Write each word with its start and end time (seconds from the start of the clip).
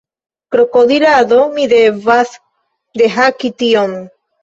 Krokodilado, 0.55 1.39
mi 1.59 1.67
devas 1.75 2.35
dehaki 3.03 3.57
tion! 3.63 3.99